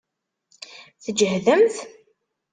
[1.03, 1.75] Tǧehdemt?